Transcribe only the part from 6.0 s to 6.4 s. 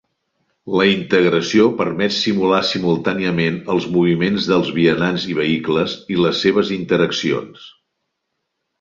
i